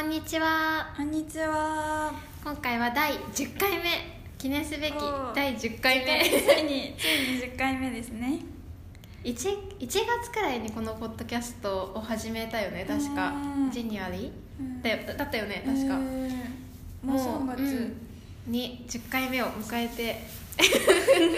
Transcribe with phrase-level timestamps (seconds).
[0.00, 0.94] こんにちは。
[0.96, 2.10] こんにちは。
[2.42, 3.84] 今回は第10回目。
[4.38, 5.34] 記念すべきおー。
[5.34, 6.24] 第10回目。
[6.24, 8.38] ついについに10回目ですね。
[9.24, 9.34] 1,
[9.78, 13.28] 1月くらいにこのポッドキャストを始めたよね確か。
[13.28, 13.70] うん。
[13.70, 14.80] ジェニュアリうん。
[14.80, 17.62] ーだよだったよね確か、えーもう3月。
[17.62, 18.52] うん。
[18.52, 20.22] に10回目を迎えて。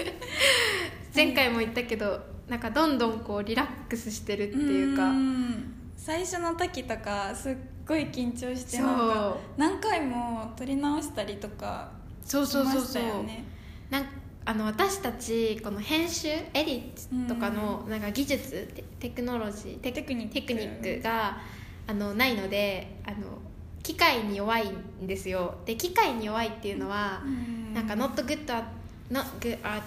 [1.13, 5.11] 前回も言ったけどなんかどんどんこうリラックスしてるっていうか。
[5.11, 7.57] ん最初の時とかすっ
[7.87, 8.87] ごい緊張してそう。
[8.87, 11.93] なんか何回も撮り直したりとか
[12.25, 12.83] そうそうそうそう。
[12.83, 13.45] しましたよね。
[13.89, 14.07] なん
[14.45, 20.35] あの私たちこの編集エディットとかのなんか技術テテクノロジーテテクニック。
[20.35, 21.39] テクニックが
[21.87, 23.39] あのないのであの
[23.85, 25.55] 機械に弱いんですよ。
[25.65, 27.75] で機械に弱いっていうのは、うん。
[27.75, 28.65] なんか not good at
[29.09, 29.85] not good at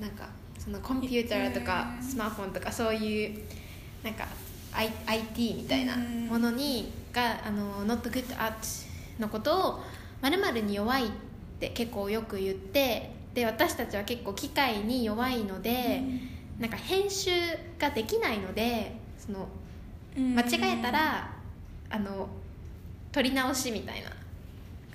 [0.00, 0.26] なんか
[0.58, 2.02] そのコンピューターとかうん。
[2.02, 3.38] スマホンとかそういう
[4.02, 4.26] なんか
[4.72, 6.26] I IT みたいなうん。
[6.26, 8.54] ものにがあの not good at
[9.18, 9.80] のことを
[10.22, 11.10] まるに弱いっ
[11.58, 16.02] て結構よく言ってで私たちは結構機械に弱いので、
[16.58, 17.30] なんか編集
[17.78, 19.48] ができないのでその
[20.16, 20.34] うん。
[20.34, 21.30] 間違えたら、
[21.88, 22.28] あの
[23.12, 24.10] 撮り直しみたいな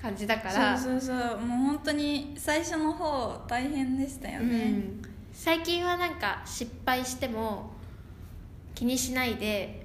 [0.00, 0.78] 感じだから。
[0.78, 1.38] そうそうそう。
[1.40, 4.68] もう本当に最初の方大変でしたようね。
[4.70, 7.70] ん、最近はなんか失敗しても
[8.76, 9.82] 気にしないで。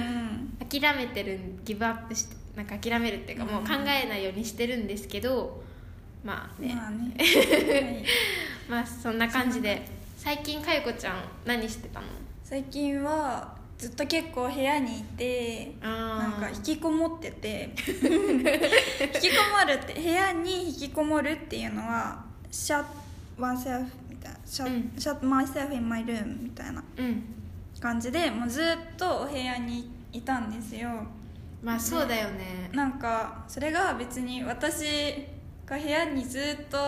[0.00, 0.66] うん。
[0.68, 5.62] 諦めてるギブアップしてなんか諦めるっていうかもう考えないようにしてるんですけど
[6.24, 7.14] まあね、まあね。
[7.16, 8.04] はい。
[8.68, 9.86] まあそんな感じで。
[10.16, 12.06] 最近かゆこちゃん何してたの？
[12.42, 18.40] 最近はずっと結構部屋にいてなんか引きこもってて引
[19.20, 22.84] きこもるって部屋に引きこもるっていうのは shut
[23.36, 24.38] oneself みたいな。
[24.46, 24.92] shut,、うん。
[24.96, 27.22] shut myself in my room みたいなうん。
[27.80, 28.64] 感じでもうずっ
[28.96, 30.88] とお部屋にいたんですよ。
[31.62, 32.70] まあそうだよね。
[32.72, 35.26] なんかそれが別に私
[35.66, 36.78] が部屋にずっと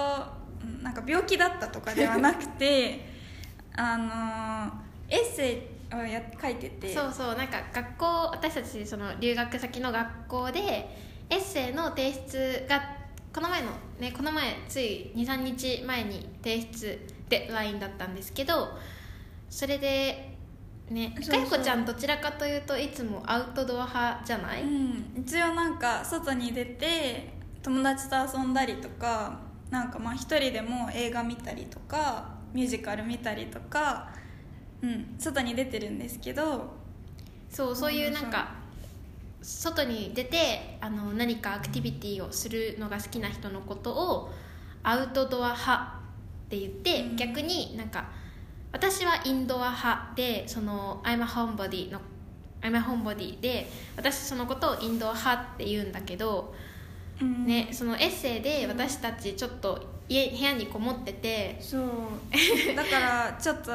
[0.63, 3.09] うんなんか病気だったとかではなくて
[3.77, 4.73] あの
[5.09, 5.53] エッセ
[5.93, 6.95] イをや書いてて。
[6.95, 10.61] そうそうなんか学校私たちその留学先の学校で
[11.31, 12.81] エッセイの提出が
[13.35, 13.69] この前の
[14.01, 18.71] ねこの前つい23日前に提出デッドラインだったんですけど
[19.49, 20.37] それで
[20.91, 29.41] ねかゆこちゃんどちらかというといつもアウトドア派じゃない、うん、一応なんか外に出て友達と遊んだりとか
[29.71, 34.11] なんかまあ一人でも映画見たりとかミュージカル見たりとか、
[34.81, 36.79] うん、外に出てるんですけど。
[37.51, 38.55] そうそういうなんか
[39.43, 44.31] 外に出てあの何かアクティビティをするのが好きな人のことを
[44.83, 45.98] アウトドア派
[46.49, 47.17] って言って、うん。
[47.17, 48.09] 逆になんか
[48.73, 52.01] 私はインドア派でその I'm a homebody の
[52.61, 56.55] I'm a homebody で私そのことをインドア派って言うんだけど、
[57.21, 57.47] うん。
[57.47, 61.83] ね、そのエッセイで私たちちょっと家部屋にこもっててそう。
[62.75, 63.73] だからちょっと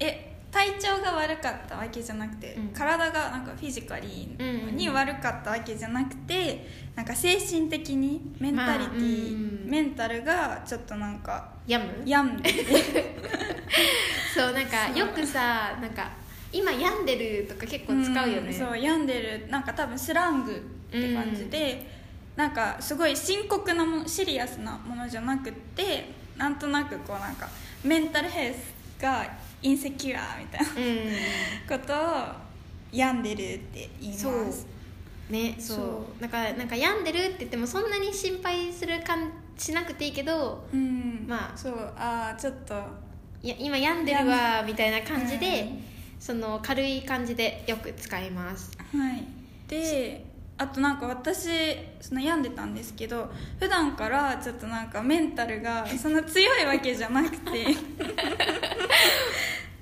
[0.00, 2.68] え体調が悪かったわけじゃなくて、うん。
[2.68, 4.60] 体がなんかフィジカリうんうんうん。
[4.68, 12.02] ーに悪かったわけじゃなくてなんか精神的にメンタリティ、まあうんメンタルがちょっとなんか病む？
[12.06, 12.52] 病んで。
[12.52, 12.64] て
[14.34, 16.08] そうなんかよくさなんか
[16.52, 19.48] 今病んでるとか結構使うよね、んそう病んでる。
[19.50, 20.54] なんか多分スラングっ
[20.90, 21.86] て感じで、
[22.36, 27.46] なんかすごい深刻なものシリアスなものじゃなくってなんとなくこうなんか
[27.84, 29.26] メンタルヘルスが
[29.66, 31.80] インセキュアみたいなうん。
[31.80, 31.96] ことを
[32.92, 34.18] 病んでるって言いま
[34.52, 34.66] す。
[35.28, 35.56] ね。
[35.58, 35.76] そう。
[35.76, 35.82] そ
[36.18, 36.22] う。
[36.22, 41.24] なんかなんか病んでるって言ってもそんなに心配するかんしなくていいけどうん。
[41.26, 41.58] まあ。
[41.58, 41.92] そう。
[41.96, 42.74] ああちょっと。
[43.42, 45.84] いや今病んでるわみたいな感じで、うん。
[46.20, 48.70] その軽い感じでよく使います。
[48.78, 49.24] はい。
[49.66, 50.24] で
[50.58, 51.50] あとなんか私
[52.00, 57.66] その病んでたんですけど普段からちょっとなんかメンタルがそんな強いわけじゃなくて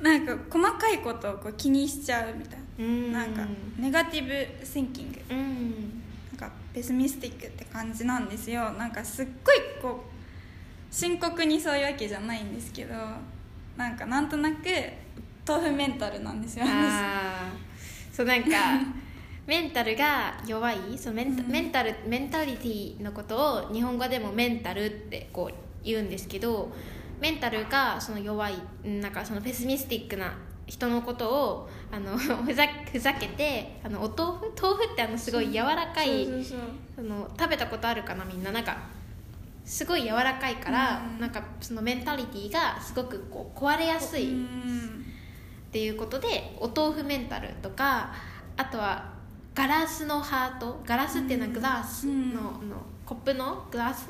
[0.04, 3.12] なんか細かいことをこう気にしちゃうみたいうん。
[3.12, 3.46] ななんか
[3.78, 5.20] ネガティブシンキング。
[5.30, 6.02] うん。
[6.38, 8.70] なんかペスミスティックって感じなんですよ。
[8.72, 12.94] なんかすっごいこう深刻にそういうわけじゃないんですけど。
[13.78, 14.56] なんかなんとなく
[15.46, 16.66] 豆腐メンタルなんですよ。
[18.12, 18.48] そうなんか
[19.46, 20.98] メンタルが弱い？
[20.98, 21.50] そのメンタ,、うん。
[21.50, 26.70] メンタルメンタリティのことを日本語でもメンタルってこう言うんですけど
[27.20, 30.34] メンタルがその弱いうんなんかそのペスミスティックな
[30.66, 34.52] 人のことをあの ふざふざけてあのお豆腐？
[34.60, 38.50] 豆腐ってあのすごい柔らかい食べたことあるかなみんな？
[38.52, 38.76] なんか
[39.64, 41.20] すごい柔らかいから、うん。
[41.20, 45.04] なんかそのメンタリティがすごくこう壊れやすい、うん。
[45.68, 48.12] っていうことでお豆腐メンタルとか
[48.56, 49.12] あとは
[49.54, 50.82] ガラスのハート？
[50.86, 52.14] ガラスっていうのはグラスの,、う
[52.64, 52.70] ん。
[52.70, 54.08] のコップのグラス？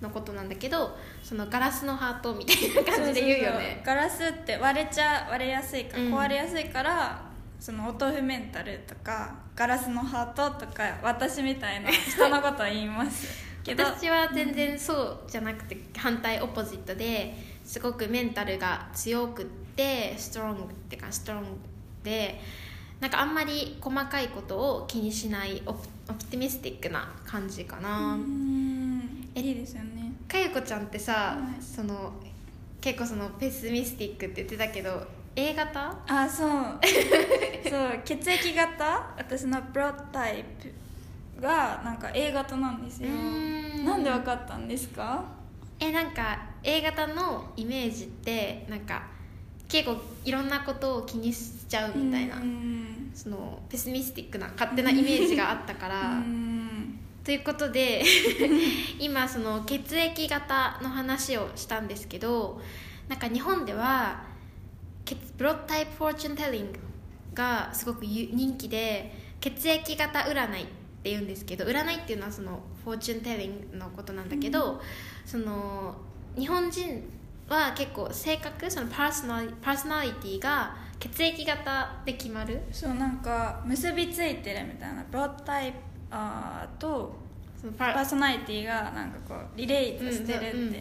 [0.00, 3.82] のことなんだけどそのガラスのハートみたいな感じで言うよね。
[3.84, 6.14] ガラスって割れちゃ割れやすいから、うん。
[6.14, 7.22] 壊れやすいから
[7.58, 13.46] そのお豆腐メンタルとかガラスのハートとか私みたいな人のことを言います。
[13.64, 13.84] けど。
[13.84, 17.34] 私は全然そうじゃなくて反対オポジットで
[17.64, 21.48] すごくメンタルが強くってストロングってかストロング
[22.04, 22.40] で
[23.00, 28.16] なんかあんまり細かいことを気にしないオプオプティミスティックな感じかうな、
[29.40, 30.12] んいいですよね。
[30.28, 31.62] かゆこちゃんってさ、はい。
[31.62, 32.12] その
[32.80, 35.96] 結構そのペスミスティックって言ってたけど A 型？
[36.06, 36.50] あそう。
[37.68, 39.14] そう血液型？
[39.18, 40.44] 私のブロタイ
[41.36, 43.08] プがなんか A 型なんですよ。
[43.10, 45.24] なんでわかったんですか？
[45.78, 49.02] えなんか A 型のイメージってなんか
[49.68, 56.75] 結構いろんなことを気にしちゃうみたいな、うんそのペスミスティックな勝手なイメージがあったから、 うん
[57.26, 58.04] ということで
[59.00, 62.62] 今その血液型の話をしたんですけど
[63.08, 64.22] なんか日本では
[65.04, 66.78] 血ブロッドタイプフォーチュンテリング
[67.34, 70.66] がすごくゆ人気で血液型占いっ
[71.02, 74.80] て言うんですけど占いっていうのはそのフォーチュンテリングのことなんだけど、
[75.24, 75.96] その
[76.38, 77.02] 日本人
[77.48, 82.62] は結構性格そのパーソナリパーソナリティが血液型で決まる？
[82.70, 85.04] そうなんか結びついてるみたいな。
[85.10, 87.14] ブロッドタイプあーと
[87.60, 90.74] そのパパーソナリティがなんかこうリレートしてるって、うんうん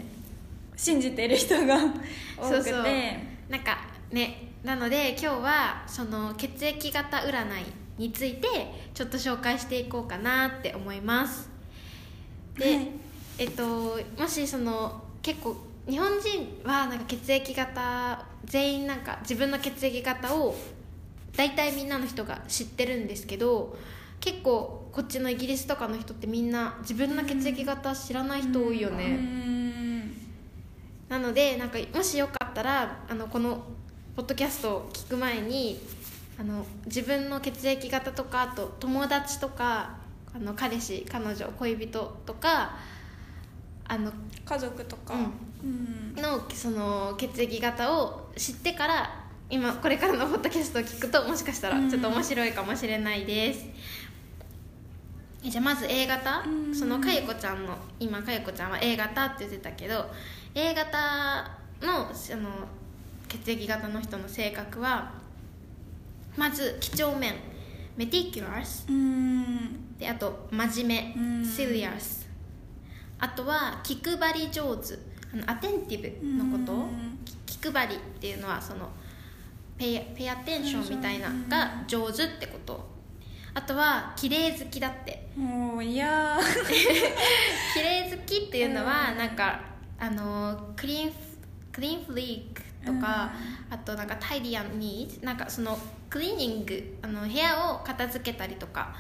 [0.77, 1.77] 信じてる人が
[2.37, 3.35] 多くて。
[3.47, 3.77] なんか
[4.11, 7.63] ねなので今日はその血液型占い
[7.97, 8.47] について
[8.93, 11.49] ちょっと紹介していこうかなって思います。
[12.57, 12.87] で、はい。
[13.37, 15.55] えっともしその結構
[15.87, 20.55] 日本人はなんか血液型全員なんか自分の血液型を
[21.37, 23.77] 大体みんなの人が知ってるんですけど
[24.25, 30.17] 結構こっちのイギリスとかの人ってみんな自分の血液型知らない人多いよね、うん。
[31.07, 33.63] なのでなんかもしよかったらあのこの
[34.15, 35.79] ポッドキャストを聞く前に
[36.39, 39.97] あの自分の血液型とかあと友達とか
[40.35, 42.75] あの彼氏彼女恋人とか
[43.87, 44.11] あの
[44.43, 45.13] 家族とか、
[45.63, 46.15] うん。
[46.19, 53.65] のその血液型を知ってから今これからのポッドキャストを聞くともしかしたらちょっと面白いかもしれないです、
[55.45, 56.75] えじゃあまず A 型、うん。
[56.75, 60.09] そのかゆこちゃんの今かゆこちゃんは A 型って言ってたけど
[60.55, 61.51] A 型
[61.81, 62.49] のその
[63.27, 65.11] 血液型の人の性格は
[66.35, 67.35] まず几帳面。
[67.97, 68.85] メティキュラス。
[68.89, 69.97] うん。
[69.97, 71.45] であと真面う目ん。
[71.45, 72.27] シリアス
[73.19, 74.95] あとは気配り上手。
[75.33, 76.87] あのアテンティブのこと
[77.45, 78.89] 気配りっていうのはその
[79.77, 82.94] ペイペイアテンションみたいなうんが上手ってこと
[83.55, 85.27] あとは綺麗好きだって。
[85.35, 86.37] もういや
[87.73, 89.17] 綺麗好きっていうのはうん。
[89.17, 89.61] なんか
[89.97, 91.13] あのクリーン
[91.71, 93.33] クリーンフリークとか、
[93.69, 95.77] あとなんかタイディアンニーなんかその
[96.09, 98.95] クリーニングあの部屋を片付けたりとか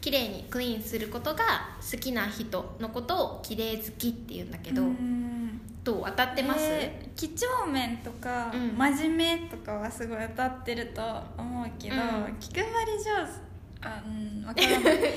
[0.00, 1.44] 綺麗にクリーンすることが
[1.80, 5.60] 好きな人のことを綺麗好きっていうんだけど、うん。
[5.84, 8.78] どう当たってます、えー几帳面とか、うん。
[8.78, 11.02] 真面目とかはすごい当たってると
[11.36, 11.98] 思うけど、う
[12.30, 12.36] ん。
[12.40, 13.49] 気配り上手
[13.82, 14.98] あうん分からない。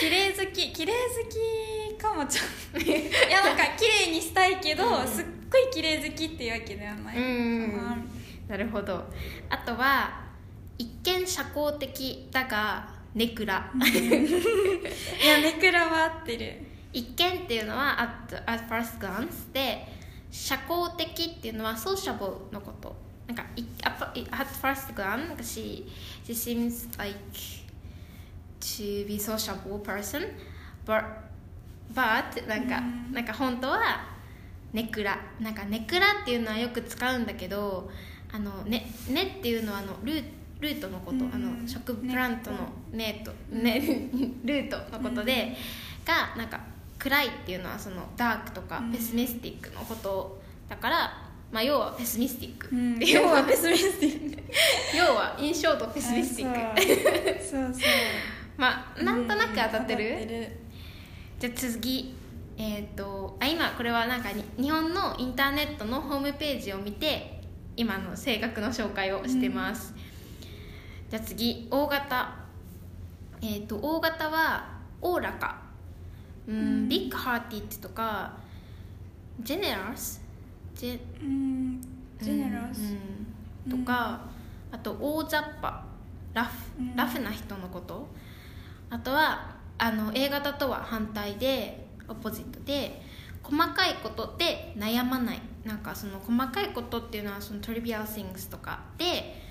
[0.00, 2.78] 綺麗好き綺麗好きかもちょっと。
[2.86, 5.06] いやなんか綺麗にしたいけど、うん。
[5.08, 7.14] すっごい綺麗好きっていうわけではない。
[7.16, 7.96] かうんな
[8.48, 9.04] なるほど。
[9.50, 10.26] あとは
[10.78, 13.70] 一見社交的だがネクラ。
[13.82, 16.62] いやネクラは合ってる。
[16.92, 19.86] 一見っていうのは at, at first glance で
[20.30, 22.96] 社交的っていうのは sociable のこと。
[23.26, 23.44] なんか
[23.82, 25.86] at first glance she,
[26.24, 27.18] she seems like
[28.60, 30.28] to be sociable person
[30.86, 31.04] but
[31.94, 33.12] but なんか、うん。
[33.12, 33.78] なんか本当は
[34.72, 37.90] ネクラなんかネクラっていうのはよく使うんだけど
[38.32, 40.24] あのねねっていうのはあのルー
[40.60, 42.56] ルートのこと、うんあの植プラントの
[42.90, 44.10] ネート、ね、
[44.44, 45.56] ルートのことで、
[46.04, 46.60] がなんか
[46.98, 48.92] 暗いっていうのはそのダークとかうん。
[48.92, 52.68] ペスミスティックのことだから、まあ、要はペスミスティック。
[52.72, 52.98] うん。
[53.06, 54.42] 要はペスミスティック。
[54.96, 57.38] 要は印象とペスミスティック。
[57.38, 57.82] クそうそう
[58.58, 60.56] まあなんとなく当たってる,、てる
[61.38, 62.14] じゃあ次。
[62.60, 67.40] えっ、とあ今これはなんかに日本のインターネットのホームページを見て
[67.76, 69.94] 今の性格の紹介をしてます、
[71.08, 71.68] じゃあ次。
[71.70, 72.34] O 型。
[73.40, 74.68] えっ、と O 型は
[75.00, 75.62] おおらか。
[76.48, 76.88] うん、うん。
[76.88, 78.32] big-hearted とか
[79.40, 80.20] generous？
[80.74, 81.80] ジェうん
[82.20, 82.96] generous。
[83.66, 84.22] うんとか、
[84.72, 85.84] あと大雑把。
[86.34, 86.96] rough、うん。
[86.96, 88.08] ラフな人のこと？
[88.90, 93.02] あとはあの A 型とは反対で opposite で
[93.42, 95.40] 細かいことで悩まない。
[95.64, 99.42] なんかその細かいことっていうのはその trivial things とかで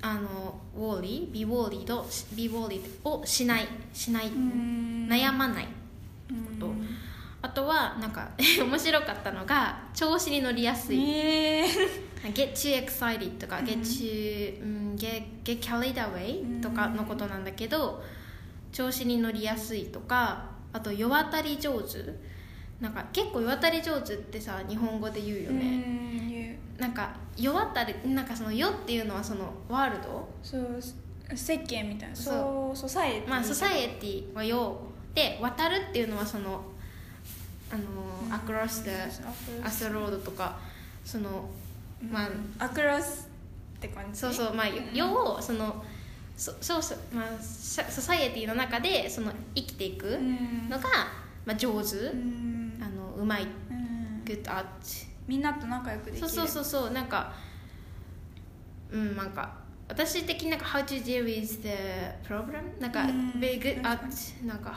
[0.00, 5.08] あの worry be worry とビウォーリーをしないしない、うん。
[5.10, 5.68] 悩まない
[6.30, 6.58] うん。
[6.58, 6.68] と
[7.42, 13.64] あとはなんか 面白かったのが調子に乗りやすい、えー get too excited とか、うん。
[13.64, 18.02] get too、うん、get, get carried away とかのことなんだけど、
[18.72, 22.36] 調子に乗りやすいとかあと世渡り上手。
[22.78, 30.28] なんか結構世渡り上手ってさ日本語で言うようね、なんか世渡りなんかその世っていうのはそのワールド？
[30.42, 30.78] そう
[31.34, 32.14] 世間みたいな。
[32.14, 32.76] そう。
[32.76, 34.78] そうソサエティまあソサエティは世
[35.14, 36.62] で渡るっていうのはその
[37.72, 37.82] あの、
[38.26, 38.34] うん。
[38.34, 38.94] アクロスで
[39.64, 40.58] アスロードとか
[41.02, 41.48] その
[42.02, 42.24] ま
[42.58, 43.28] あアクロス
[43.76, 44.94] って感じそうそうまあん。
[44.94, 45.84] 世をその
[46.36, 50.68] そそうそうまあソソサイエティの中でその生きていくうん。
[50.68, 50.84] のが、
[51.44, 52.78] まあ、上手、うん。
[52.82, 53.42] あのうまい。
[53.44, 54.22] うん。
[54.24, 56.20] グッドアーチみんなと仲良くできる。
[56.20, 57.32] そうそうそうそうなんか
[58.90, 59.54] うんなんか
[59.88, 61.68] 私的になんか how to deal with the
[62.28, 63.30] problem なんかうん。
[63.40, 64.74] very good 確 at なんか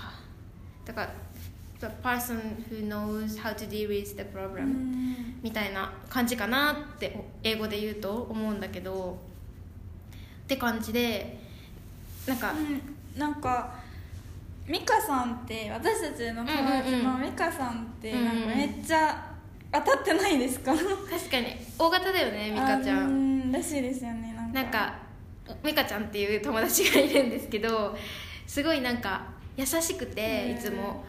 [0.85, 1.13] だから
[1.79, 9.17] the person who knows how to deal with the う problem、んみたいな感じかなって英語で言うと思うんだけど
[10.43, 11.39] って感じで
[12.27, 12.81] なんか、うん
[13.17, 13.73] なんか
[14.67, 19.25] 美香さんって私たちの友達の美香さんってうんうんなんかめっちゃ
[19.71, 20.85] 当たってないですか、確
[21.31, 21.47] かに。
[21.77, 23.49] 大型だよね 美香ちゃん。
[23.49, 24.61] んらしいですよねなんか。
[24.61, 24.93] なんか
[25.63, 27.97] 美香ちゃんっていう友達がいるんですけど
[28.45, 29.23] すごいなんか
[29.57, 31.03] 優しくていつも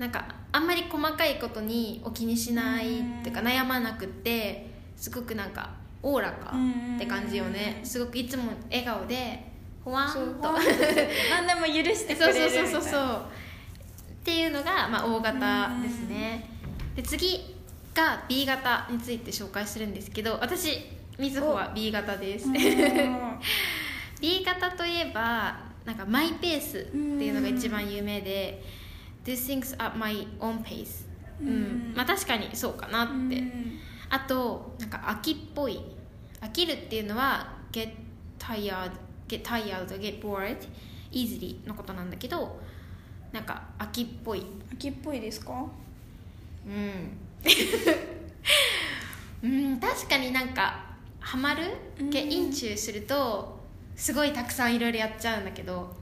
[0.00, 3.46] なんかあんまり細かいことにお気にしないっていうかうん。
[3.46, 6.54] 悩まなくってすごくなんかおおらか
[6.96, 7.82] って感じよね。
[7.84, 9.44] すごくいつも笑顔で
[9.84, 10.20] ほわんと。
[11.30, 13.22] 何でも許してくそうれるそうみたいうなそそうそう。
[14.12, 16.48] っていうのが、まあ、O 型ですね。
[16.96, 17.54] で次
[17.92, 20.78] が B 型について紹介するんですけど私
[21.18, 22.46] みずほは B 型です。
[22.46, 22.54] うん。
[24.18, 28.62] B 型といえばなんかマイペースっていうのが一番有名で
[29.24, 31.06] Do things at my own pace.
[31.40, 31.92] うん、うん。
[31.96, 33.78] まあ確かにそうかなって、うん。
[34.08, 35.80] あとなんか秋っぽい。
[36.40, 37.90] 飽きるっていうのは get
[38.38, 38.90] tired
[39.28, 40.56] get tired get bored
[41.12, 42.58] easily のことなんだけど
[43.30, 44.42] なんか秋っぽい。
[44.72, 45.52] 秋っぽいですか？
[46.66, 47.10] うん。
[49.42, 50.84] うん確かになんか
[51.20, 51.64] ハマる？
[52.00, 52.10] うん。
[52.10, 53.58] get into すると
[53.96, 55.94] すごいたくさんいろいろやっちゃうんだけど。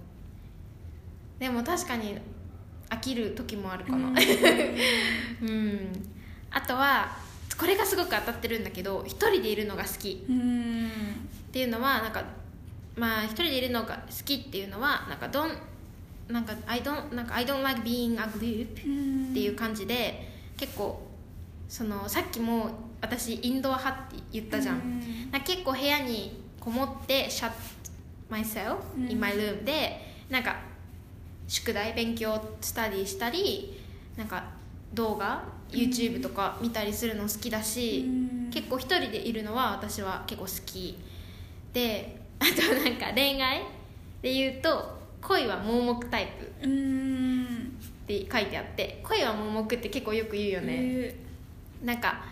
[1.38, 2.16] でも確かに
[2.90, 4.08] 飽きる時もあるかな
[5.42, 5.80] うん。
[6.50, 7.16] あとは
[7.58, 10.24] これがすごく当たってるんだけど一人でいるのが好き。
[10.28, 10.90] うん
[11.48, 12.22] っていうのはなんか
[12.96, 15.56] まあ一人でいるのが好きっていうのはなんか don't
[16.28, 18.64] なんか I don't なんか I don't like being a group
[19.30, 21.06] っていう感じで結構
[21.68, 25.30] そのさっきも私インドア派って言ったじゃん、うん。
[25.30, 27.50] なんか結構部屋にこもって shut
[28.30, 30.56] myself うん in my room でなんか
[31.48, 33.80] 宿題勉強スタディしたり
[34.16, 34.44] なんか
[34.94, 38.10] 動画 YouTube とか見たりするの好きだし、う
[38.48, 38.50] ん。
[38.50, 40.98] 結構一人でいるのは私は結構好き。
[41.72, 43.62] であとなんか恋愛
[44.22, 46.28] で言うと恋は盲目タイ
[46.60, 51.16] プうんって書いてあって恋は盲目って結構よく言うよね、え
[51.84, 52.22] なんか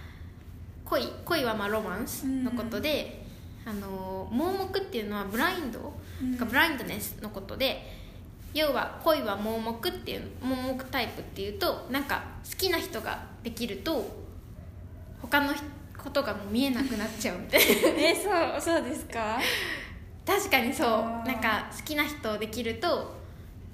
[0.84, 3.24] 恋恋はまあロマンスのことで、
[3.64, 5.92] あの盲目っていうのはブラインド、
[6.22, 6.36] うん。
[6.36, 8.05] ブラインドネスのことで
[8.54, 14.24] 要は恋は盲目っていう盲目タイプっていうとなんか好きな人ができると
[15.20, 15.52] 他の
[16.02, 17.66] ことがもう見えなくなっちゃうみたいな。
[17.90, 19.38] ー、えそうそうですか？
[20.26, 20.88] 確かにそう
[21.26, 23.14] なんか好きな人できると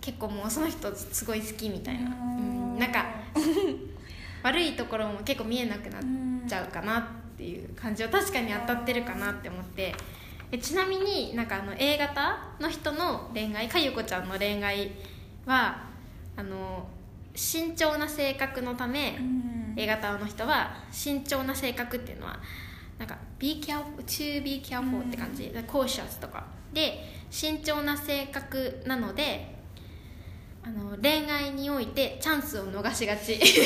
[0.01, 3.07] 結構もうその人すごい好きみたいな、うん、なんか
[4.43, 6.03] 悪いところも結構見えなくなっ
[6.49, 7.05] ちゃうかなっ
[7.39, 9.95] ていう感じは確かに当たってるかなって思って
[10.53, 14.93] えちなみになんかあの A 型の人の恋愛かゆこちゃんの恋愛
[15.47, 15.83] は
[16.37, 16.87] あの
[17.35, 19.75] 慎重な性格のため、うん。
[19.75, 22.39] A 型の人は慎重な性格っていうのは
[22.99, 26.45] なんか be careful to be careful って感じ、cautious とか。
[26.75, 29.55] で慎重な性格なので
[30.63, 33.39] あの恋愛においてチャンスを逃しがち。
[33.41, 33.61] めっちゃ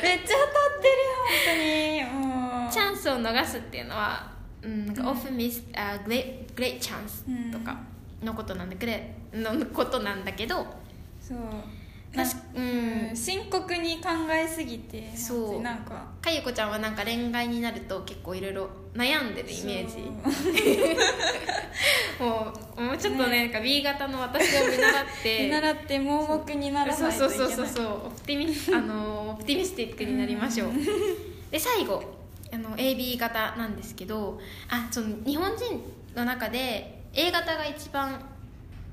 [0.00, 2.28] たってるよ本当に。
[2.62, 5.08] もうチャンスを逃すっていうのは、うん、なんかうん。
[5.18, 7.50] often miss a great, great chance うん。
[7.50, 7.78] とか
[8.22, 10.66] のことなんだけどのことなんだけど
[11.20, 11.38] そう。
[12.16, 15.60] な確かううんん深刻に考えすぎてそう。
[15.60, 16.30] なんかか。
[16.30, 19.98] ゆこちゃんはなんか恋愛になると結構いろいろ悩んでるイメージ。
[22.18, 25.44] もうもうちょっとねなんか B 型の私を見習って。
[25.44, 27.56] 見習って盲目にならそうないとそいうけない。
[27.56, 27.66] そう。
[27.66, 30.70] そうそうオプティミあのオプティミスティックになりましょう。
[31.50, 32.02] で最後
[32.52, 34.40] あの AB 型なんですけど
[34.70, 35.82] あその日本人
[36.14, 38.20] の中で A 型が一番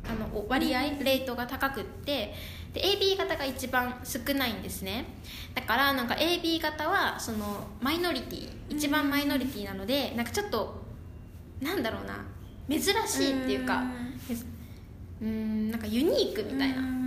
[0.07, 2.33] あのお割合レートが高くって
[2.73, 5.05] で AB 型が一番少ないんですね。
[5.53, 10.83] だからなんか AB 型はそのマイノリティ一番マイノリティなのでなんかちょっと
[11.61, 12.25] なんだろうな
[12.69, 13.83] 珍しいっていうか
[15.21, 16.79] うーんなんかユニークみたいな。
[16.79, 17.05] うん。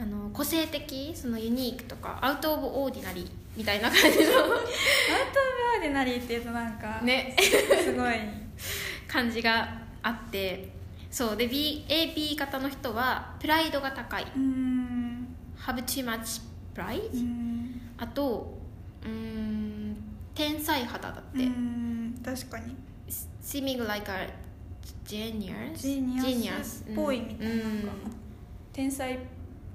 [0.00, 7.36] あの個性的そのユニークとか out of ordinary みたいな感じ out of オーディナリーっていうとなんかのね。
[7.38, 8.14] すごい
[9.08, 9.68] 感じが
[10.02, 10.70] あって。
[11.10, 11.36] そう。
[11.36, 14.26] で BAB 型の人はプライドが高い。
[14.36, 16.42] うん、Have too much
[17.98, 18.58] あと
[19.02, 19.96] うーん
[20.34, 22.20] 天才肌だって、うん。
[22.24, 22.74] 確かに。
[23.42, 24.32] Seeming like a
[25.04, 25.76] genius?
[25.76, 27.60] ジーニア Genius スっぽいみたいな,、うん。
[28.72, 29.18] 天才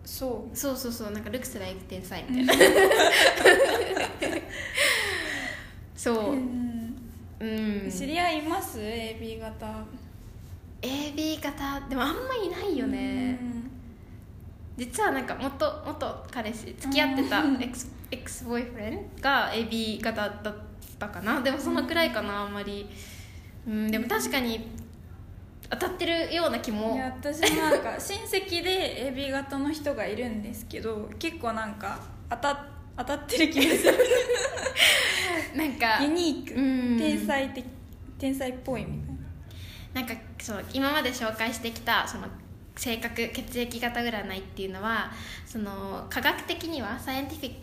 [0.04, 1.12] そそうそうそう。
[1.12, 2.66] なんか looks like 天才みたいな
[6.06, 6.16] そう。
[6.16, 6.96] う、うん。
[7.40, 9.66] うん、知り合いいます？AB 型。
[10.84, 13.40] AB 型でもあんまいないよね、
[14.78, 17.62] 実はなんか元元彼氏付き合ってたうん。
[17.64, 20.56] エクスエクスボーイフレンが AB 型だっ
[21.00, 21.42] たかな。
[21.42, 22.88] でもそのくらいかなあんまり。
[23.68, 24.70] うんでも確かに
[25.72, 26.94] 当たってるような気うんも。
[26.94, 31.98] いや私もなんか 親戚で AB 型の人がいるんですけど結構なんか
[32.30, 33.94] 当た当たってる気がする
[35.56, 36.98] なんかユニーク、うん。
[36.98, 37.64] 天才的
[38.18, 39.26] 天才っぽいみたいな。
[39.94, 42.28] なんかそう今まで紹介してきたその
[42.76, 45.12] 性格血液型占いっていうのは
[45.46, 47.54] その科学的にはサイエンティフィ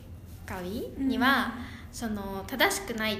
[0.46, 1.54] カリーには、
[1.92, 3.18] その正しくない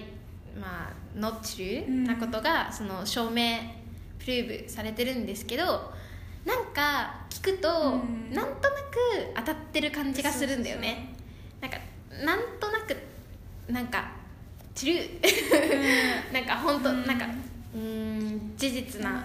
[0.59, 3.59] まあ not true うんなことがその証明
[4.19, 5.93] プルーブされてるんですけど
[6.47, 8.35] なんか聞くと、うん。
[8.35, 8.73] なんとなく
[9.37, 11.15] 当たってる感じがするんだよね。
[11.61, 11.77] なんか
[12.25, 12.97] なんとなく
[13.69, 14.22] なんか
[14.75, 17.07] true なんか本当、うん。
[17.07, 17.27] なんか
[17.75, 19.17] うーん事実な、うん。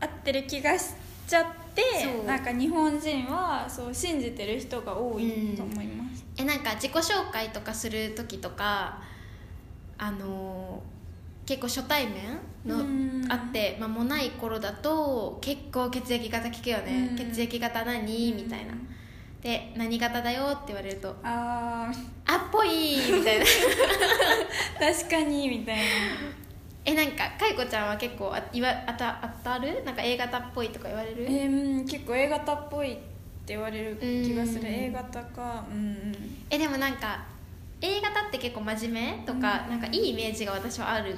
[0.00, 0.94] 合ってる気がし
[1.26, 1.82] ちゃって
[2.26, 9.00] なんか日本人はそう信じてる人が多いと思います、えなんか自己紹介とかする時とか
[9.98, 11.00] あのー
[11.46, 13.26] 結構初対面のうん。
[13.28, 17.16] あって間もない頃だと結構血液型聞くよね、うん。
[17.16, 18.32] 血液型何？
[18.32, 18.74] みたいな
[19.42, 21.90] で何型だよって言われるとあ
[22.26, 23.44] あっぽいみたいな。
[23.44, 25.82] ー確かにみたいな。
[26.84, 29.82] えなんかかいこちゃんは結構あいわあた当たる？
[29.84, 31.24] なんか A 型っぽいとか言われる？
[31.24, 33.00] えーうん結構 A 型っぽいって
[33.48, 34.60] 言われる気がする。
[34.60, 36.14] うん A 型かうんうん。
[36.50, 37.24] えでもなんか
[37.80, 39.70] A 型って結構真面目とか、うん。
[39.70, 41.14] なんかいいイメージが私はある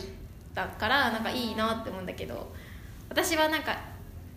[0.55, 2.53] だからなんかいいなって思うんだけど
[3.09, 3.77] 私はなんか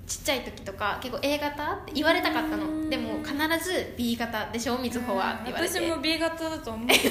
[0.08, 2.90] ちっちゃい時とか結構 A 型って言われたかったの、うん。
[2.90, 5.80] でも必ず B 型でしょみずほはって言われて。
[5.80, 6.96] 私も B 型だと思った。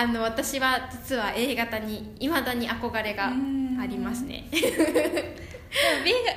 [0.00, 3.30] あの私は実は A 型にいまだに憧れがあ
[3.86, 4.46] りますね。
[4.52, 4.76] でも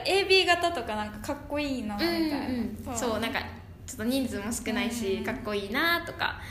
[0.05, 2.21] AB 型とかなんかかっこいいなみうたい
[2.87, 3.39] な、そうなんか
[3.85, 5.23] ちょっと人数も少ないし、うん。
[5.23, 6.41] かっこいいなとか。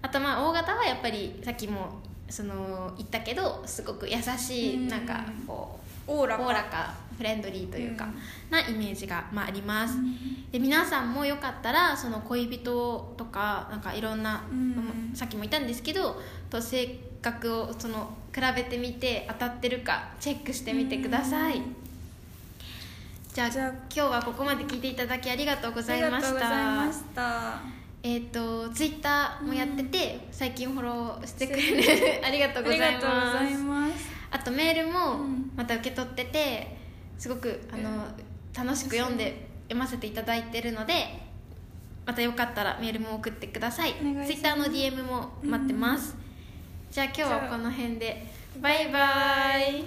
[0.00, 4.88] あとまあ O 型はやっぱりさっきもその言ったけどすごく優しい、うん。
[4.88, 8.50] なんかこうオーラかフレンドリーというか、うん。
[8.50, 10.50] なイメージが、まあ、あります、うん。
[10.50, 15.12] で皆さんもよかったらその恋人とかなんかいろんな、うん。
[15.14, 21.76] さっきも言ったんですけどと性格をその比べてみて当たってるかチェックしてみてください、うん。
[23.32, 27.76] じゃあ今日はここまで聞いていただきありがとうございましありがとうございまたした。
[28.02, 32.20] えっ、とツイッターもやってて、最近フォローしてくれる。
[32.24, 34.08] ありがとうございます。
[34.30, 35.50] あとメールもうん。
[35.56, 36.75] また受け取ってて
[37.18, 38.06] すごくあの、
[38.56, 41.26] 楽しく読んで読ませていただいてるので
[42.06, 43.94] またよかったらメールも送ってください。
[43.94, 44.02] ツイ
[44.36, 46.14] ッターの DM も待ってます、
[46.90, 48.26] じゃあ今日はこの辺で
[48.60, 49.84] バイバイ。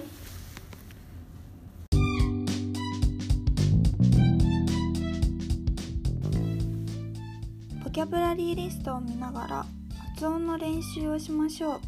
[7.83, 9.65] ボキャブラリーリストを見ながら
[10.13, 11.79] 発音の練習をしましょう。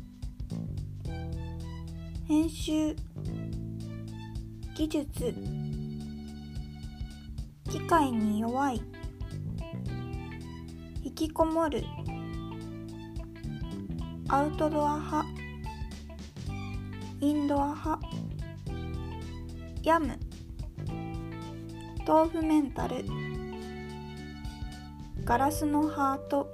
[2.28, 2.96] 編集
[4.74, 5.36] 技術。
[7.70, 8.82] 機械に弱い。
[11.04, 11.84] 引きこもる。
[14.30, 15.28] アウトドア派。
[17.20, 18.00] インドア派。
[19.84, 20.18] ヤム。
[22.08, 23.04] 豆腐メンタル。
[25.26, 26.50] ガラスのハート。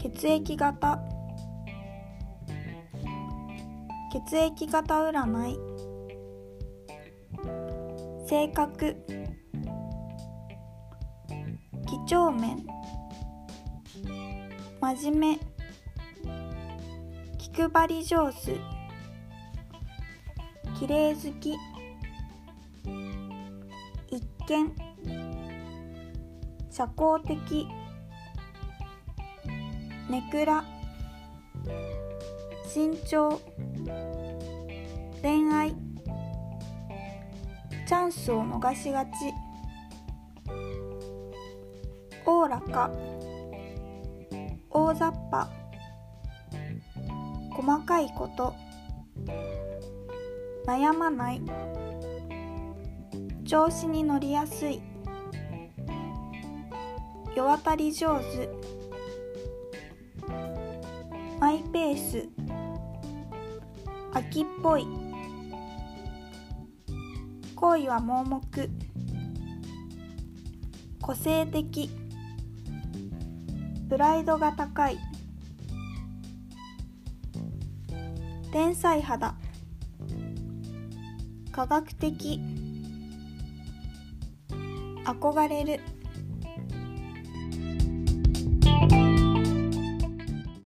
[0.00, 1.00] 血液型。
[4.12, 5.65] 血液型占い。
[8.26, 8.66] 性格。
[11.86, 12.58] 几帳面。
[14.80, 15.40] 真面目。
[17.38, 18.50] 気配り上手。
[20.74, 21.56] 綺麗好き。
[24.10, 24.74] 一見。
[26.68, 27.36] 社交的。
[30.10, 30.64] ネクラ
[32.74, 33.40] 身長
[35.22, 35.85] 恋愛。
[38.06, 39.10] チャンスを逃しがち。
[42.24, 42.90] おおらか。
[44.70, 45.50] 大雑把。
[47.50, 48.54] 細かいこと。
[50.66, 51.42] 悩まない。
[53.44, 54.80] 調子に乗りやすい。
[57.34, 58.48] 世渡り上手。
[61.40, 62.28] マイペース。
[64.12, 65.05] 秋っぽい。
[67.66, 68.40] 行為は盲目。
[71.02, 71.90] 個性的。
[73.88, 74.96] プライドが高い。
[78.52, 79.34] 天才肌。
[81.50, 82.40] 科学的。
[85.04, 85.95] 憧れる。